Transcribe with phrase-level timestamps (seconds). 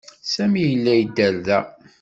[0.33, 1.57] Sami yella yedder da.